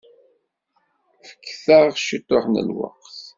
Fket-aɣ 1.27 1.85
ciṭuḥ 2.05 2.43
n 2.47 2.55
lweqt. 2.67 3.17